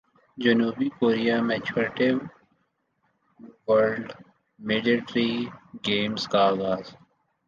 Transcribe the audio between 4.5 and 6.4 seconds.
military games